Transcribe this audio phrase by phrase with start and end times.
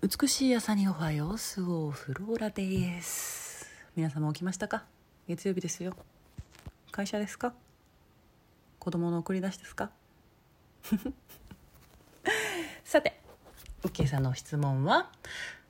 [0.00, 1.38] 美しい朝におはよう。
[1.38, 3.66] スゴーフローラです。
[3.96, 4.84] 皆様起きましたか？
[5.26, 5.92] 月曜日ですよ。
[6.92, 7.52] 会社ですか？
[8.78, 9.90] 子供の送り出しですか？
[12.84, 13.18] さて
[13.82, 15.10] 今朝の質問は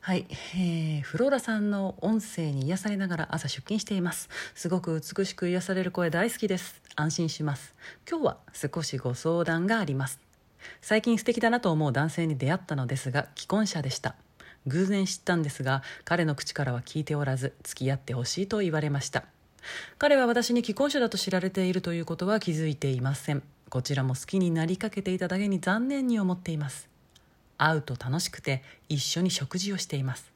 [0.00, 4.30] はい、えー、フローラさんの音声に癒されながら朝出勤しています。
[4.54, 6.80] すごく美しく癒される声大好きです。
[6.96, 7.74] 安心します。
[8.08, 10.18] 今日は少しご相談があります。
[10.80, 14.14] 最近素敵だなと思う男性に出会ったのですが既婚者でした。
[14.66, 19.24] 偶然知ったんですが彼の口からは聞いておらず付き合ってほしいと言われました。
[19.98, 23.42] 彼は私に既婚者だと知られているということは気づいていません。
[23.70, 26.88] こちらも好きになりかけていただけに残念に思っています。
[27.58, 30.32] 会うと楽しくて一緒に食事をしています。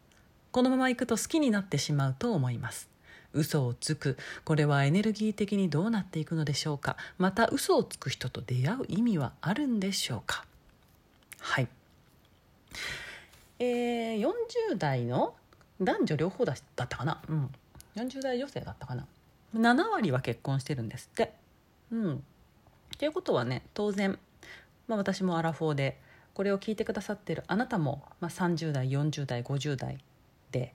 [0.50, 2.88] このまま行くと好きになってしまうと思います。
[3.32, 4.16] 嘘をつく。
[4.44, 6.96] これはエネルギー的にどうなっていくのでしょうか？
[7.18, 10.44] また嘘をつく人と出会う意味はあるんでしょうか？
[11.40, 11.68] はい。
[13.58, 15.34] えー、40代の
[15.80, 17.22] 男女両方だったかな？
[17.28, 17.50] うん。
[17.96, 19.06] 40代女性だったかな
[19.54, 21.32] ？7割は結婚してるんですって。
[21.90, 22.22] うん。
[22.98, 24.18] ということはね当然、
[24.88, 26.00] まあ、私もアラフォーで
[26.34, 29.98] これを聞いてくださってるあなたも、まあ、30代40代50代
[30.50, 30.74] で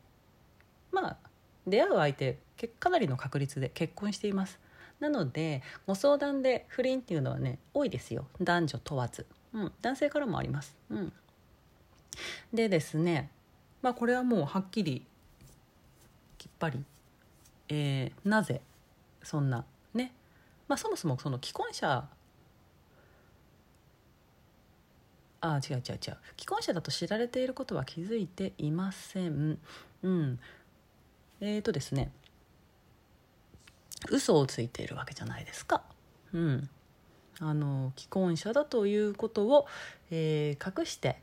[1.68, 2.38] 出会う相手
[2.80, 4.60] かなりの確率で結婚しています。
[5.00, 8.26] なのでご相談で不倫っていうのはね多いですよ。
[8.40, 11.14] 男女問わず、うん、男性からもあります、うん、
[12.54, 13.30] でですね
[13.82, 15.06] まあこれはもうはっきり
[16.38, 16.84] きっぱり、
[17.70, 18.62] えー、なぜ
[19.24, 20.14] そんなね。
[20.68, 22.08] まあそもそもその既婚者
[25.42, 26.18] あ違う違う違う。
[26.38, 29.60] 既婚者だと知られていることは気づいていません。
[30.02, 30.40] うん。
[31.46, 32.10] えーとですね
[34.10, 35.82] 嘘をついているわけじゃないですか。
[36.34, 36.70] うん、
[37.40, 39.68] あの既婚者だということを、
[40.10, 41.20] えー、隠して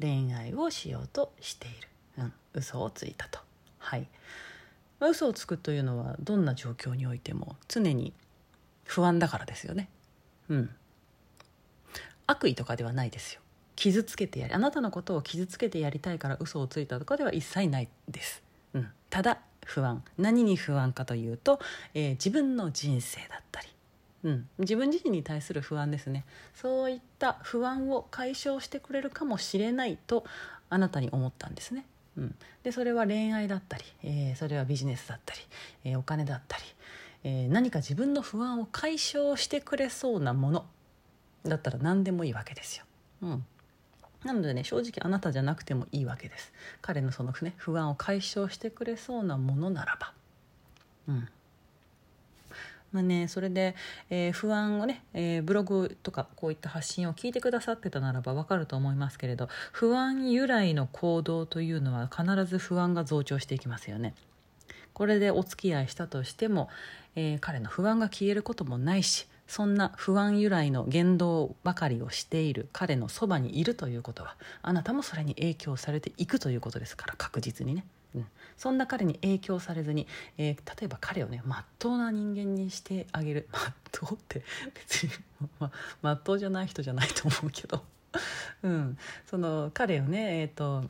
[0.00, 1.88] 恋愛をしようとしている、
[2.18, 3.38] うん、嘘をついたと。
[3.78, 4.08] はい、
[4.98, 8.12] まあ、嘘をつくというのはどんな状況においても常に
[8.84, 9.88] 不安だからですよね。
[10.48, 10.70] うん、
[12.26, 13.40] 悪意とかではないですよ。
[13.76, 18.42] 傷つけてやりあなたのことを傷つけてやりたいから嘘をついたとかでは一切ないです。
[18.74, 20.04] うん、ただ不安。
[20.18, 21.60] 何に不安かというと、
[21.94, 23.68] えー、自分の人生だったり、
[24.24, 26.24] うん、自分自身に対する不安ですね。
[26.54, 30.24] そういった不安を解消してくれるかもしれないと
[30.68, 31.86] あなたに思ったんですね。
[32.16, 35.40] うん、でそれは恋愛だったり、えー、それはビジネスだったり、
[35.84, 36.62] えー、お金だったり、
[37.24, 40.66] え、何か自分の不安を解消してくれそうなもの
[41.44, 42.84] だったら何でもいいわけですよ。
[43.22, 43.44] うん。
[44.24, 46.52] なのでね正直あなたじゃなくてもいいわけです。
[46.80, 50.12] 彼のその、ね、不安を解消してくれそうなものならば。
[51.08, 51.28] うん。
[52.94, 53.74] まあね、それで、
[54.08, 64.14] えー、不安をね、えー、ブログとかこういった発信を聞いてくださってたならばわかると思いますけれど不安由来の行動というのは必ず不安が増長していきますよね。
[64.92, 66.68] これでお付き合いしたとしても、
[67.16, 77.84] えー、彼の不安が消えることもないしそんな不安由来の言動ばかりをしている彼のそばにいるということはあなたもそれに影響されていくということですから確実にね、
[78.14, 80.06] うん、そんな彼に影響されずに、
[80.38, 83.48] えー、例えば彼をねまっとうな人間にしてあげる。
[83.52, 83.62] まっ
[83.92, 84.42] とうって
[84.74, 85.10] 別に
[85.60, 85.70] ま
[86.02, 87.84] まっとうじゃない人じゃないと思うけど、
[88.62, 90.88] うん、その彼をねえっ、ー、と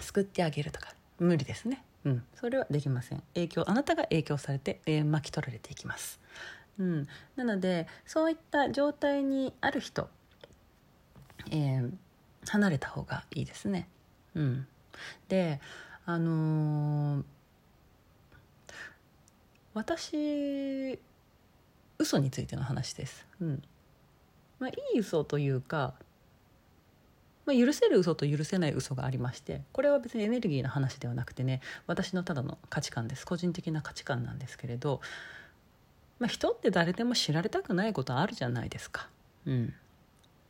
[0.00, 1.84] 救ってあげるとか無理ですね。
[2.04, 3.22] うん、それはできません。
[3.34, 6.20] 影響あなたが影響されて、えー、巻き取られていきます。
[6.78, 10.08] うん、なのでそういった状態にある人、
[11.50, 11.90] えー、
[12.46, 13.88] 離れた方がいいですね。
[14.34, 14.66] うん、
[15.28, 15.60] で
[16.04, 17.24] あのー、
[19.74, 20.98] 私
[21.98, 23.26] 嘘についての話です。
[23.40, 23.62] うん
[24.58, 25.94] まあ、いい嘘というか、
[27.44, 35.00] まあ、許せる嘘と許せない嘘がありましてこれは別にエネルギーの話ではなくてね私のただの価値観です個人的な価値観なんですけれど
[36.18, 39.08] まあ、人って誰でも知られたくないことあるじゃないですか。
[39.46, 39.74] うん、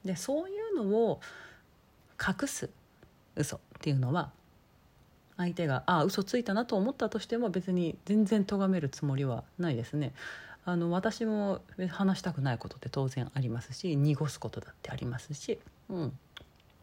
[0.04, 1.20] でそういうのを
[2.20, 2.70] 隠す
[3.34, 4.30] 嘘っていうのは
[5.36, 10.12] 相手がああ嘘ついたなと思ったとしても別に全然咎めるつもりはないですね。
[10.64, 11.60] あの私も
[11.90, 16.18] 話したくないことって当然ありますし濁すことだってありますし、うん、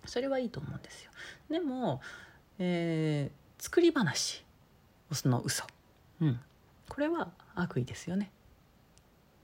[0.05, 1.11] それはいいと思うんですよ。
[1.49, 2.01] でも、
[2.59, 4.45] えー、作り話
[5.11, 5.65] その嘘、
[6.21, 6.39] うん、
[6.87, 8.31] これは悪意ですよね。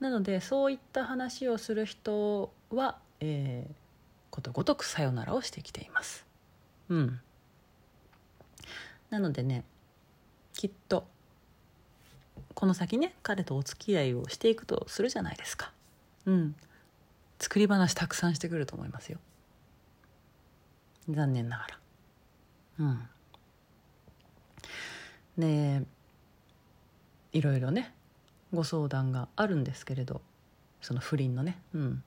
[0.00, 3.74] なのでそういった話をする人は、えー、
[4.30, 6.26] ことごとくさよならをしてきています。
[6.88, 7.20] うん、
[9.10, 9.64] なのでね
[10.54, 11.06] きっと
[12.54, 15.72] この先ね彼とお付き合いをしていくとするじゃないですか。
[16.26, 16.56] うん、
[17.38, 19.18] 作り話たくさんしてくると思いますよ。
[21.08, 21.78] 残念ながら。
[22.80, 23.08] うん
[25.38, 25.82] で
[27.32, 27.94] いろいろね
[28.52, 30.20] ご相談があるんですけれど
[30.80, 31.60] その不倫のね。
[31.74, 32.02] うん。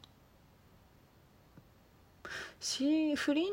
[2.60, 3.52] し不倫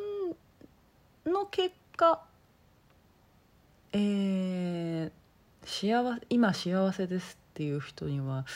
[1.26, 2.22] の結果
[3.92, 5.10] えー、
[5.64, 8.46] 幸今幸せですっていう人には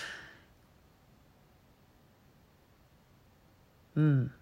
[3.97, 4.33] うん。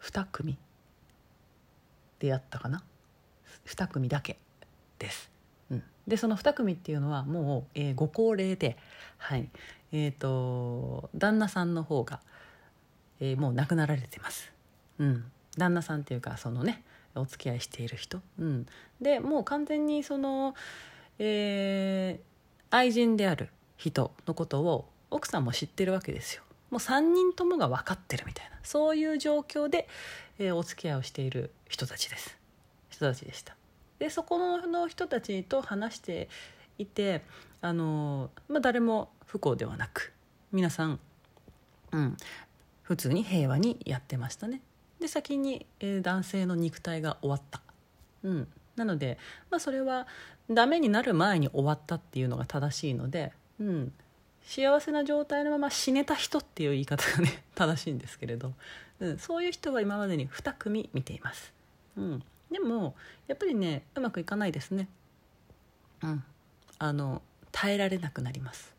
[0.00, 0.58] 2組
[2.18, 2.82] でやったかな
[3.66, 4.38] ？2組だけ。
[5.04, 5.30] です。
[5.70, 8.76] うん、でその2組っていうのはもう、えー、ご高齢で、
[9.18, 9.48] はい。
[9.92, 12.20] えーと、旦那さんの方が、
[13.20, 14.52] えー、もう亡くなられてます。
[14.98, 15.24] うん、
[15.56, 16.82] 旦那さんっていうかそのね
[17.14, 18.66] お付き合いしている人、うん、
[19.00, 20.54] でもう完全にその、
[21.18, 26.42] えー、愛人である人のことを奥さんも知ってるわけですよ。
[26.70, 28.58] もう3人ともが分かってるみたいな。
[28.64, 29.86] そういう状況で、
[30.38, 32.36] えー、お付き合いをしている人たちです。
[32.88, 33.56] 人たちでした
[34.04, 36.28] でそこの人たちと話して
[36.76, 37.22] いて
[37.62, 40.12] あの、まあ、誰も不幸ではなく
[40.52, 41.00] 皆さん、
[41.90, 42.16] うん、
[42.82, 44.60] 普通に平和にやってましたね。
[45.00, 47.62] で先に、えー、男性の肉体が終わった、
[48.24, 49.16] うん、なので、
[49.50, 50.06] まあ、それは
[50.50, 53.92] ダメになる前に終わったっていうのが正しいので、うん、
[54.42, 58.52] 幸せな状態のまま死ねた人っていう言い方がね正しいんですけれど、
[59.00, 61.54] うん、そういう人は今までに2組見ています、
[61.96, 62.22] うん、
[62.54, 62.94] でも
[63.26, 64.88] やっぱりねうまくいかないですね。
[66.04, 66.24] うん。
[66.78, 67.20] あの
[67.50, 68.72] 耐えられなくなります。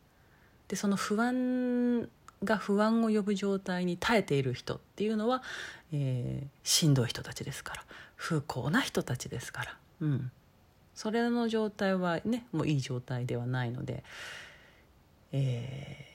[0.70, 2.08] でその不安
[2.46, 5.44] が不安を呼ぶ状態に耐えている人っていうのは、
[5.92, 7.84] えー、しんどい人たちですから
[8.16, 10.32] 不幸な人たちですから、うん、
[10.94, 14.06] それの状態はねもういい状態ではないので、
[15.34, 16.08] え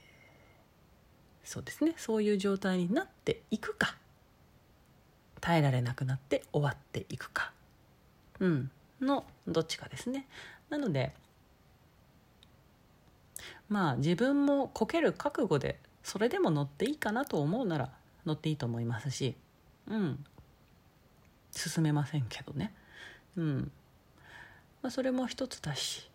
[1.45, 1.93] ー、そうですね。
[1.99, 3.97] そういう状態になっていくか
[5.41, 7.53] 耐えられなくなって終わっていくか、
[8.39, 8.71] うん、
[9.01, 10.27] のどっちかですね。
[10.69, 11.13] なので
[13.69, 17.91] まあ自分もこける覚悟でそれでも乗っていいかなと思うなら
[18.27, 19.35] 乗っていいと思いますし
[19.89, 20.25] うん。
[21.53, 22.73] 進めませんけどね。
[23.37, 23.73] うん。
[24.83, 26.11] まあそれも一つだし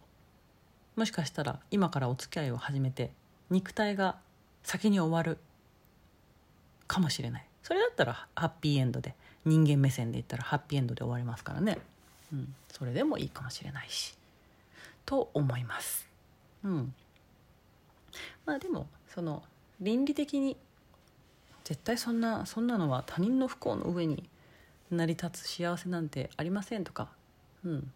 [0.95, 3.11] もしかしたら今からお付き合いを始めて
[3.49, 4.17] 肉体が
[4.63, 5.37] 先に終わる
[6.87, 7.45] かもしれない。
[7.65, 11.79] それだったらハッピーエンドで人間目線で言ったらハッピーエンドで終わりますからね、
[12.31, 14.15] うん、それでもいいかもしれないし。
[15.03, 16.07] と思います。
[16.63, 16.93] うん。
[18.45, 19.41] まあでもその
[19.81, 20.57] 倫理的に
[21.63, 24.29] 絶対そんなそんなのは他人の不幸の上に
[24.91, 27.09] 成り立つ幸せなんてありませんとか、
[27.65, 27.91] うん、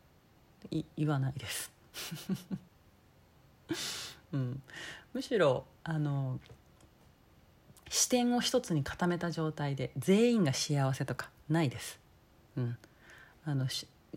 [0.98, 1.72] 言わないです。
[4.33, 4.63] うん、
[5.13, 6.39] むしろあの
[7.89, 12.00] 視点を一つに固めた状態で全員が幸せとかないです、
[12.56, 12.77] うん、
[13.45, 13.68] あの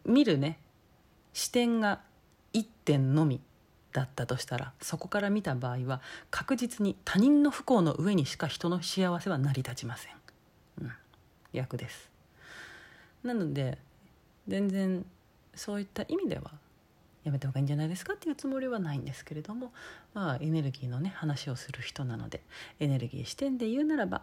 [0.05, 0.59] 見るね。
[1.33, 2.01] 視点が
[2.53, 3.41] 一点のみ
[3.93, 10.13] だったとしたらそこから見た場合は確実に他人の不幸の上にしか人の幸せは成り立ちません、
[10.83, 10.93] うん、
[11.53, 12.11] 逆です。
[13.23, 13.79] なので
[14.49, 15.05] 全然
[15.55, 16.51] そういった意味では
[17.25, 19.73] やめた方がいいんじゃないですかっていうつもりはないんですけれども
[20.15, 22.43] まあエネルギーのね話をする人なので
[22.81, 24.23] エネルギー視点で言うならば、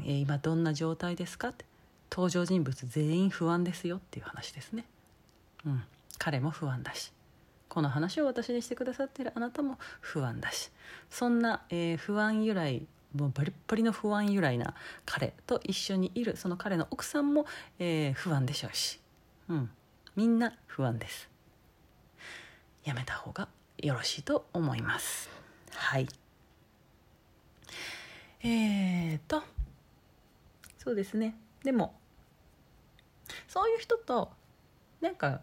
[0.00, 1.64] えー、今どんな状態ですかって
[2.10, 4.84] 登場人物全員不安ですよっていう話ですね。
[5.66, 5.82] うん。
[6.16, 7.12] 彼も不安だし。
[7.68, 10.70] この話を私にしてくださっているあなたも不安だし。
[11.10, 14.74] そんな、えー、不安由来もうバリッバリの不安由来な
[15.04, 17.46] 彼と一緒にいるその彼の奥さんも、
[17.78, 19.00] えー、不安でしょうし、
[19.48, 19.70] うん、
[20.14, 21.33] みんな不安です。
[22.84, 23.48] やめた方が
[23.78, 25.30] よろしいと思います。
[25.72, 26.08] はい。
[28.42, 29.42] えーと。
[30.78, 31.34] そうですね。
[31.62, 31.94] でも
[33.48, 34.30] そういう人と
[35.00, 35.40] なんか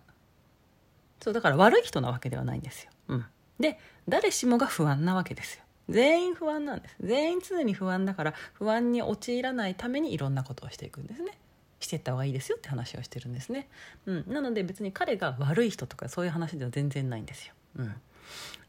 [1.19, 2.91] そうだから悪い人なわけではないんですよ。
[3.09, 3.25] うん、
[3.59, 5.63] で誰しもが不安なわけですよ。
[5.89, 6.95] 全員不安なんです。
[7.01, 11.37] 全員常に不安だから不安に陥らないためにいろんなことをしていくんですね。
[11.81, 13.67] していった方がいいですよって話をしてるんですね、
[14.05, 17.95] うん、なので別に彼が悪い人とかそういう話では全然ないんですよ、うん、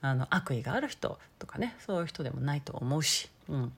[0.01, 3.73] あの悪意がある人とかねそういう人でもないと思うし、うん、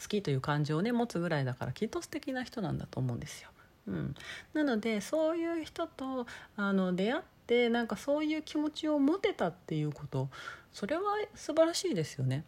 [0.00, 3.48] 好きという感情をね持つぐらいだからきっと素敵な人なんだと思うんですよ、
[3.88, 4.14] うん、
[4.52, 6.26] なのでそういう人と
[6.56, 10.28] あの出会ってなんかそういう気持ちを持てたっていうこと
[10.72, 11.02] それは
[11.34, 12.44] 素晴らしいですよね。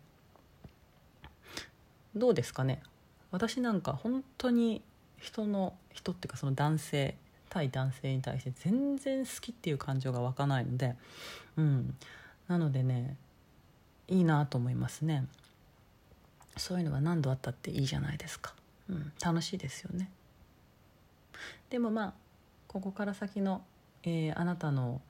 [2.16, 2.82] どうですかね。
[3.30, 4.82] 私なんか本当に
[5.18, 7.16] 人の人っていうかその男性
[7.48, 10.94] 対男性に対して全然好きっていう感情が湧かないので、
[11.56, 11.94] うん、
[12.48, 13.16] なのでね
[14.08, 15.26] いいなと思いますね。
[16.56, 18.54] そういうのが何度あったっていいじゃないですか、
[18.88, 20.08] うん、楽しいですよね、
[21.68, 22.14] でもまあ
[22.66, 23.62] ここから先の、
[24.04, 25.02] えー、あなたの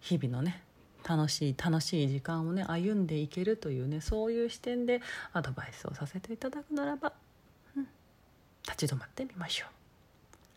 [0.00, 0.62] 日々のね
[1.08, 5.00] 楽しい楽しい時間をね歩んでいけるというねそういう視点で
[5.32, 7.12] アドバイスをさせていただくならば、
[8.66, 9.68] 立ち止まってみましょう。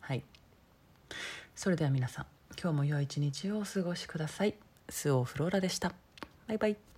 [0.02, 0.24] はい。
[1.56, 2.26] それでは皆さん
[2.62, 4.56] 今日も良い一日をお過ごしください。
[4.90, 5.94] スオフローラでした。
[6.48, 6.93] バイバイ。